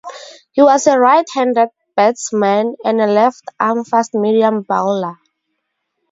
[0.53, 5.17] He was a right-handed batsman and a left-arm fast-medium bowler.